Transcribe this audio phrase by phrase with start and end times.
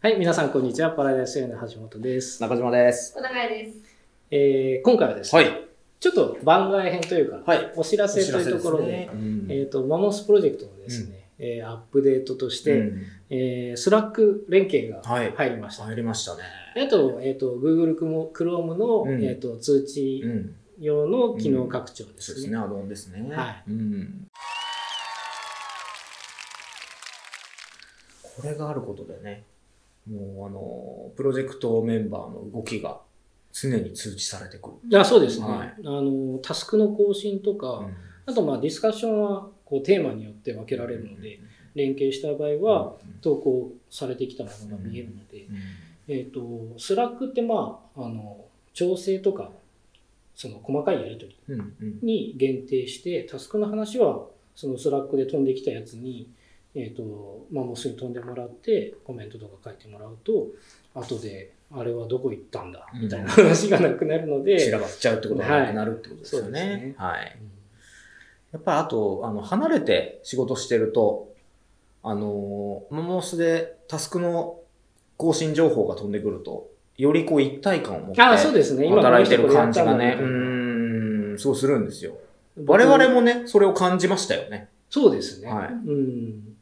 [0.00, 0.92] はい、皆さんこんにちは。
[0.92, 2.40] パラダイス ウェア の橋本です。
[2.40, 3.14] 中島です。
[3.14, 3.78] 小長井です。
[4.30, 5.68] えー、今回はですね、はい。
[5.98, 7.72] ちょっと番外編というか、はい。
[7.74, 15.82] お知らせというところで、うんえっ、と、マンモスプロジェクトのですね、えーアップデートとして、うんえー、 Slack 連携がはい入りました。
[15.82, 16.42] 入りましたね。
[16.76, 20.54] であと、えっ、と、Google Chrome の、うんえっ、と、通知うん。
[20.78, 22.22] 用の機能拡張ですね。
[22.22, 22.56] そうですね。
[22.56, 23.34] アドオンですね。
[23.34, 23.64] はい。
[23.66, 24.28] うん。
[28.22, 29.42] これがあることでね、
[30.10, 33.00] もうあの、プロジェクトメンバーの動きが
[33.52, 34.98] 常に通知されてくる。
[35.00, 35.74] あそうですね、はい。
[35.84, 36.38] あの。
[36.38, 37.94] タスクの更新とか、うん。
[38.26, 41.40] あと、まあ、ディスカッションはこうテーマによって分けられるので、、
[41.74, 46.14] 連携した場合は、投稿されてきたものが見えるので、うん。
[46.14, 49.50] えっ、と、 Slack ってまあ、あの、調整とか、
[50.34, 51.98] その細かいやり取りうんうん。
[52.02, 56.28] に限定して、タスクの話は、その Slack で飛んできたやつに、
[56.82, 60.48] えっ、と、マンモスに飛んでもらって、コメントとか書いてもらうと、
[60.94, 66.94] 後で、あれはどこ行ったんだ、みたいな 話がなくなるので、散らばっちゃうってことがなくなるってことですよはいねね。
[66.96, 67.38] はい。
[67.42, 67.58] うん
[68.52, 71.34] やっぱりあと、あの、離れて仕事してると、
[72.02, 74.60] あの、マンモスでタスクの
[75.16, 78.86] 更新情報が飛んでくると、よりこう一体感を持ってあそうですね。
[78.86, 82.14] 今働いてる感じがね、うこの人これやったんそうするんですよ。
[82.56, 84.68] 僕我々もね、それを感じましたよね。
[84.90, 85.48] そうですね。
[85.48, 86.56] はいうん。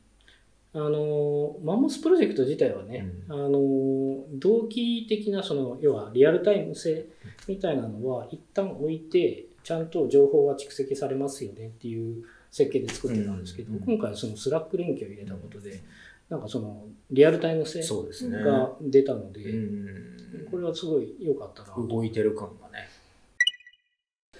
[0.78, 7.06] あの、マンモスプロジェクト自体はね、うあの、同期的な、その、要はリアルタイム性
[7.48, 15.82] みたいなのは、一旦置いて、ちゃんと情報が蓄積されますよねっていう設計で作ってたんですけど、うん今回はその Slack 連携を入れたことで、
[16.28, 17.82] なんかその、リアルタイム性。
[18.44, 21.86] が出たのうで、んこれはすごい良かったなと。
[21.86, 22.86] 動いてる感がね。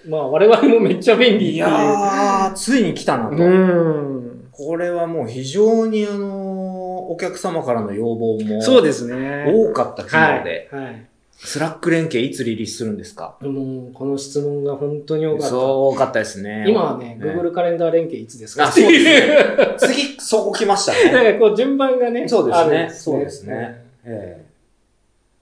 [0.07, 3.35] まあ、我々もめっちゃ便利いやー、ついに来たなと。
[3.35, 4.16] うん。
[4.57, 9.45] これはもう非常にあの、お客様からの要望もそうですね。
[9.47, 10.83] 多かった機能で、はい。
[10.85, 11.05] はい
[11.39, 13.35] Slack 連携いつリリースするんですか？
[13.41, 15.47] もう、この質問が本当に多かった。
[15.49, 15.61] そう、
[15.93, 16.65] 多かったですね。
[16.67, 18.63] 今はね、Google カレンダー連携いつですか？
[18.65, 19.75] あ、そうですね。
[19.77, 21.33] 次、そこ来ましただかね。
[21.33, 23.83] ら こう順番がね、そうですねそうですね。
[24.03, 24.41] え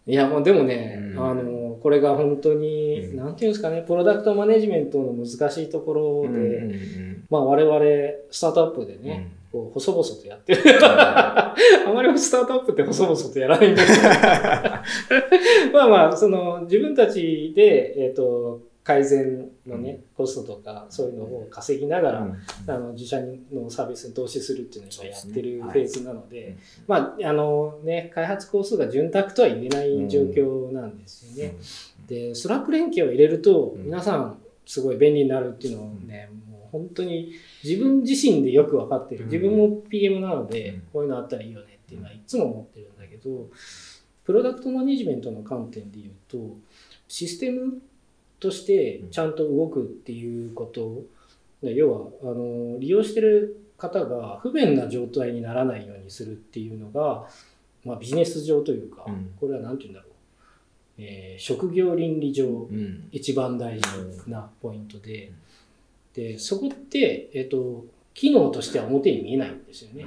[0.07, 1.31] いや、もうでもね、うん。
[1.31, 3.16] あの、これが本当に、うん。
[3.17, 7.23] なんていうんですかね、プロダクトマネジメントの難しいところで、えうんうんうん。
[7.29, 7.79] まあ我々、
[8.29, 10.61] スタートアップでね、こう細々とやってる。
[10.63, 10.83] うん。
[10.85, 11.55] あ
[11.93, 13.97] まりスタートアップって細々とやらないんだけど。
[15.73, 22.38] まあまあ、その自分たちで、えっ、と、改善のね、コストとか、そういうのを稼ぎながら、うん。
[22.68, 23.19] あの自社
[23.51, 26.56] のサービスに投資するっていうのを今やってるフェーズなので、
[26.88, 31.56] まあ、あのね、開発工数が潤沢とは言えない状況なんですよね。
[32.06, 33.85] で、 Slack 連携を入れると、うん。
[33.85, 34.38] 皆さん
[34.68, 37.31] すごい便利になるっていうのをね、もう本当に
[37.63, 39.23] 自分自身でよく分かってる。
[39.23, 39.31] うん。
[39.31, 43.50] 自分も PM なのでうん、こういうのあったらいいよねっていうのはいつも思ってるんだけど、
[44.25, 46.56] プロダクトマネジメントの観点で言うと、
[47.07, 47.81] システム
[48.45, 51.03] としてちゃんと動くっていうこと、
[51.63, 57.28] 要はあの利用してる方が不便な状態にならないようにするっていうのが、
[57.84, 59.31] まあ、ビジネス上というか、うん。
[59.39, 60.11] これは何て言うんだろう、
[61.00, 63.07] えー職業倫理上うん。
[63.11, 63.89] 一番大事
[64.29, 65.31] なポイントで、
[66.13, 70.05] でそこって、えっと機能としては表に見えないんですよね。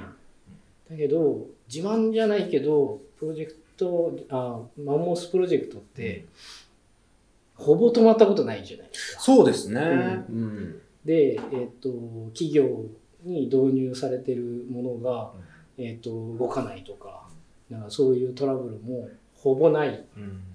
[0.89, 6.25] だけど自慢じゃないけどプロジェクトあマンモスプロジェクトって、
[7.59, 9.21] ほぼ止まったことないじゃないですか。
[9.21, 9.81] そうですね。
[9.81, 11.89] ううんで、えっと
[12.33, 12.85] 企業
[13.23, 15.31] に導入されてるものが、
[15.77, 17.27] えっと動かないとか
[17.69, 19.99] なんかそういうトラブルもほぼないで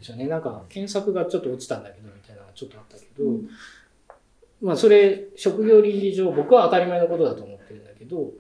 [0.01, 0.27] すよね。
[0.27, 3.31] なんか検索がちょっと落ちたんだけどみたいなのがちょっとあったけど、
[4.63, 8.31] まあそれ職業倫理上僕は当たり前のことだと思ってるんだけど、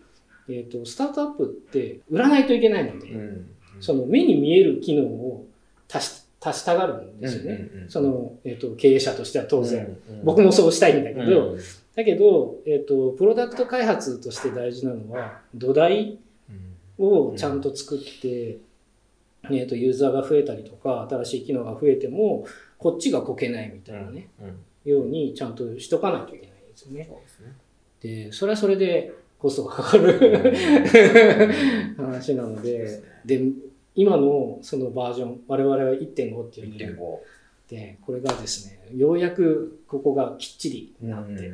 [0.48, 3.50] えっとスタートアップって売らないといけないので、うん
[3.80, 5.46] その目に見える機能を
[5.92, 7.70] 足し足したがるんですよね。
[7.88, 11.60] その、えっと経営者としては当然、うん僕もそうしたいんだけど、うん
[11.94, 16.18] だけど、えっとプロダクト開発として大事なのは土台
[16.98, 18.58] をちゃんと作って、
[19.44, 22.46] えー、とユーザーが増えたりとか新しい機能が増えても
[22.78, 27.08] こっちがこけないみたいなね、うんようにちゃんとしとかないといけないですよね。
[28.00, 30.52] でそれはそれでコストがかかる
[31.96, 33.40] 話なのでで
[33.96, 37.18] 今のそのバージョン我々は1.5っていうので1.5
[37.70, 41.52] でこれがですねようやくここがきっちりなって、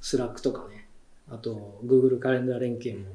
[0.00, 0.86] Slack とかね
[1.30, 3.06] あと Google カレンダー連携も、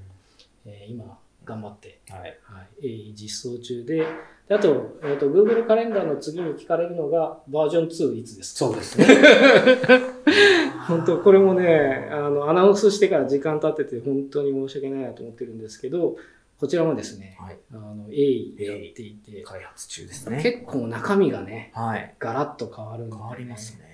[0.66, 2.38] えー今頑張ってはい。
[2.44, 4.06] はい、実装中で、
[4.48, 8.68] であと,、えー、と、Google カレンダーの次に聞かれるのが、バージョン2いつですか？
[8.68, 9.08] そうですね。
[10.88, 16.16] 本当、これもね、あの、アナウンスしてから時間経ってて、本当に申し訳ないなと思ってるんですけど、
[16.60, 17.58] こちらもですね、はい。
[17.72, 20.44] あの、鋭意やっていて、開発中ですね。
[20.44, 22.16] 結構中身がね、はい。
[22.20, 23.90] ガラッと変わるんで、変わりますね。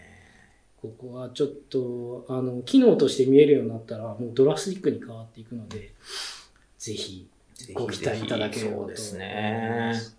[0.82, 5.94] ここはちょっと、あの、機能として見えるようになったら、もうドラスティックに変わっていくので、
[6.80, 7.28] ぜひ
[7.74, 10.18] ご期待いただければと思います。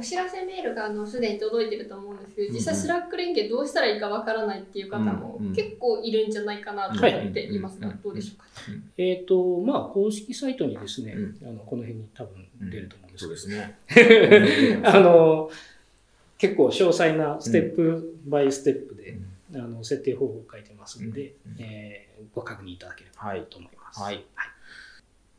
[0.00, 2.78] お知らせメールがあのすでに届いてると思うんですけど、実際うん。
[2.78, 7.96] うん Slack 連携どうしたらいいかわからないっていう方もうんうん結構いるんじゃないかなと思っていますが、はい。
[8.02, 8.46] どうでしょうか？
[8.96, 13.56] えっ、と、まあ、公式サイトにですね、うあのこの辺に多分出ると思うんですそう
[13.94, 14.80] けど、ですね。
[14.88, 15.50] あの、
[16.38, 19.10] 結構詳細なステップバイステップで、
[19.52, 19.60] うん。
[19.60, 23.46] あの設定方法を書いてますので、うんえーご確認いただければはい。
[23.50, 24.00] と思います。
[24.02, 24.22] はい。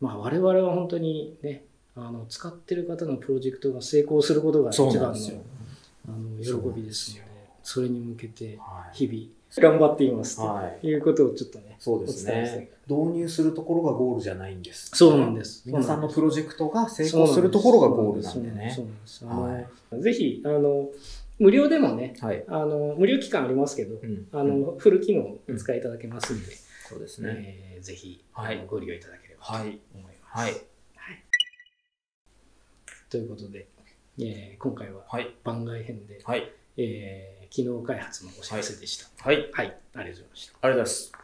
[0.01, 1.63] まあ、我々は本当にね、
[1.95, 5.43] あの使ってる方のプロジェクトが成功することが一番の。
[6.07, 7.21] あの喜びですので、
[7.63, 8.95] それに向けてはい。
[8.97, 12.69] 日々頑張っていますはいということをちょっとね、そうですね。
[12.87, 14.91] 導入するところがゴールじゃないんです。
[14.93, 15.63] そうなんです。
[15.65, 18.85] 皆さんのプロジェクトが成功するところがゴールなんでねそう。
[18.85, 19.25] なんです。
[19.25, 19.59] は
[19.99, 20.89] いぜひ、あの、
[21.37, 22.45] 無料でもね、はい。
[22.47, 26.45] あの、無料期間ありますけど、うんあの、フル機能お使いいただけますんで、
[26.87, 27.29] そうですね。
[27.75, 29.79] えーぜひ、はいご利用いただければとはい。
[29.93, 30.43] 思います。
[30.43, 30.53] はい。
[33.11, 33.67] ということで、
[34.19, 35.35] えー今回ははい。
[35.43, 36.49] 番外編で、はい。
[36.77, 39.09] えー機能開発のお知らせでした。
[39.25, 39.51] はい。
[39.51, 40.53] はい、ありがとうございました。
[40.61, 41.20] ありがとうございます。